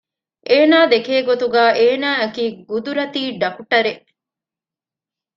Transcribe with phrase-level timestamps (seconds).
[0.49, 4.03] އޭނާ ދެކޭ ގޮތުގައި އޭނާއަކީ ގުދުރަތީ ޑަކުޓަރެއް